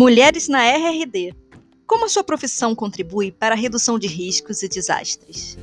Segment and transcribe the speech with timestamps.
[0.00, 1.34] Mulheres na RRD.
[1.86, 5.58] Como a sua profissão contribui para a redução de riscos e desastres?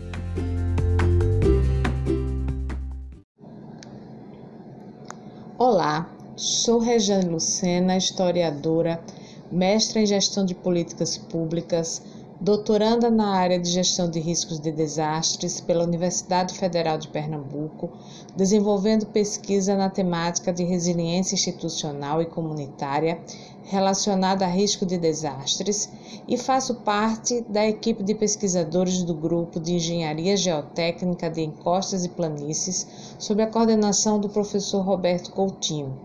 [5.57, 9.03] Olá, sou Regiane Lucena, historiadora,
[9.51, 12.03] mestra em gestão de políticas públicas,
[12.39, 17.89] doutoranda na área de gestão de riscos de desastres pela Universidade Federal de Pernambuco,
[18.35, 23.19] desenvolvendo pesquisa na temática de resiliência institucional e comunitária
[23.63, 25.89] relacionada a risco de desastres
[26.27, 32.09] e faço parte da equipe de pesquisadores do grupo de Engenharia Geotécnica de Encostas e
[32.09, 32.87] Planícies,
[33.19, 35.99] sob a coordenação do professor Roberto Coutinho.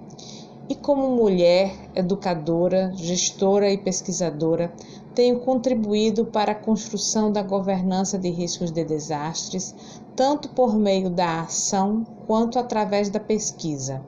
[0.68, 4.72] E como mulher, educadora, gestora e pesquisadora,
[5.14, 9.74] tenho contribuído para a construção da governança de riscos de desastres,
[10.16, 14.02] tanto por meio da ação quanto através da pesquisa.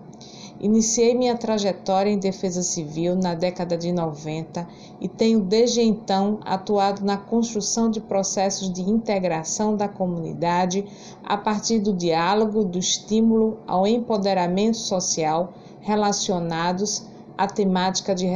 [0.61, 4.67] Iniciei minha trajetória em defesa civil na década de 90
[5.01, 10.87] e tenho desde então atuado na construção de processos de integração da comunidade
[11.23, 17.05] a partir do diálogo, do estímulo ao empoderamento social relacionados
[17.37, 18.27] à temática de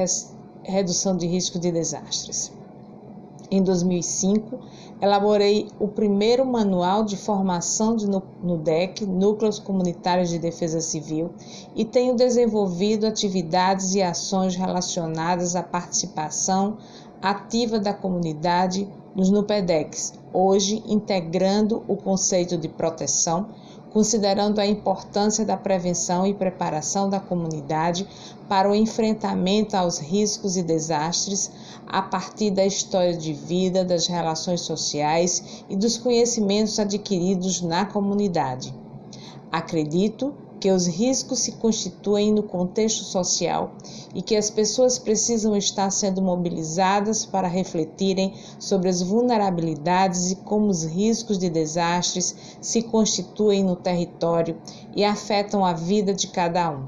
[0.64, 2.57] redução de risco de desastres.
[3.50, 4.58] Em 2005,
[5.00, 11.30] elaborei o primeiro manual de formação de NUDEC, Núcleos Comunitários de Defesa Civil,
[11.74, 16.76] e tenho desenvolvido atividades e ações relacionadas à participação
[17.22, 23.48] ativa da comunidade nos NUPEDECs, hoje integrando o conceito de proteção
[23.92, 28.06] considerando a importância da prevenção e preparação da comunidade
[28.48, 31.50] para o enfrentamento aos riscos e desastres
[31.86, 38.74] a partir da história de vida, das relações sociais e dos conhecimentos adquiridos na comunidade.
[39.50, 43.72] Acredito que os riscos se constituem no contexto social
[44.14, 50.68] e que as pessoas precisam estar sendo mobilizadas para refletirem sobre as vulnerabilidades e como
[50.68, 54.56] os riscos de desastres se constituem no território
[54.94, 56.86] e afetam a vida de cada um,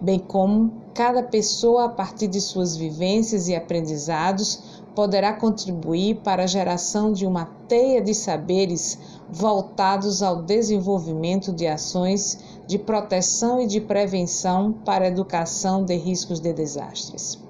[0.00, 6.46] bem como cada pessoa, a partir de suas vivências e aprendizados, poderá contribuir para a
[6.48, 8.98] geração de uma teia de saberes
[9.30, 16.38] voltados ao desenvolvimento de ações de proteção e de prevenção para a educação de riscos
[16.38, 17.42] de desastres.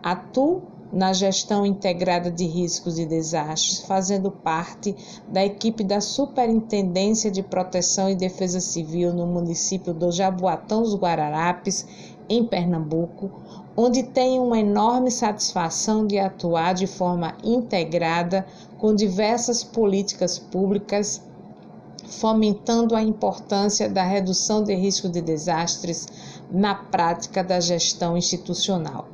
[0.00, 0.62] Atuo
[0.92, 4.94] na gestão integrada de riscos e desastres, fazendo parte
[5.26, 11.84] da equipe da Superintendência de Proteção e Defesa Civil no município do Jaboatão dos Guararapes,
[12.28, 13.32] em Pernambuco,
[13.76, 18.46] onde tenho uma enorme satisfação de atuar de forma integrada
[18.78, 21.20] com diversas políticas públicas,
[22.18, 26.06] fomentando a importância da redução de risco de desastres
[26.50, 29.08] na prática da gestão institucional.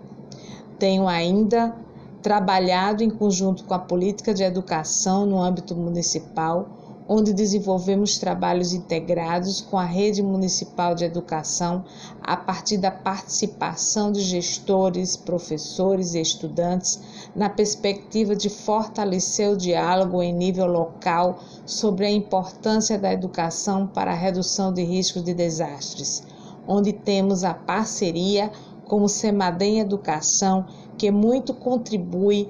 [0.79, 1.75] Tenho ainda
[2.23, 6.69] trabalhado em conjunto com a política de educação no âmbito municipal
[7.09, 11.85] onde desenvolvemos trabalhos integrados com a rede municipal de educação
[12.21, 17.01] a partir da participação de gestores, professores e estudantes
[17.35, 24.13] na perspectiva de fortalecer o diálogo em nível local sobre a importância da educação para
[24.13, 26.23] a redução de riscos de desastres,
[26.67, 28.53] onde temos a parceria
[28.85, 32.49] com o Semadem Educação, que muito contribui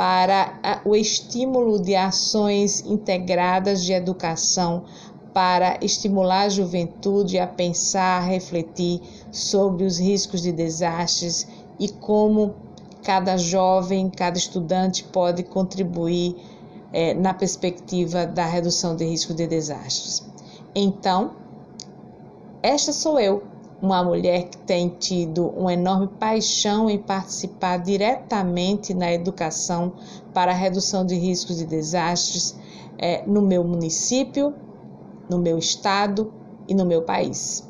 [0.00, 4.84] para o estímulo de ações integradas de educação
[5.34, 8.98] para estimular a juventude a pensar, a refletir
[9.30, 11.46] sobre os riscos de desastres
[11.78, 12.54] e como
[13.02, 16.34] cada jovem, cada estudante pode contribuir
[16.94, 20.26] é, na perspectiva da redução de risco de desastres.
[20.74, 21.32] Então,
[22.62, 23.42] esta sou eu,
[23.82, 29.92] uma mulher que tem tido uma enorme paixão em participar diretamente na educação
[30.34, 32.58] para a redução de riscos de desastres
[32.98, 34.54] é, no meu município,
[35.28, 36.32] no meu estado
[36.68, 37.69] e no meu país.